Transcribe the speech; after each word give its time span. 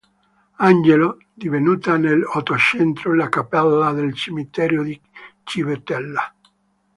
Angelo, 0.69 1.19
divenuta 1.37 1.95
nell’Ottocento 1.95 3.13
la 3.13 3.29
cappella 3.29 3.91
del 3.93 4.15
cimitero 4.15 4.81
di 4.81 4.99
Civitella. 5.43 6.35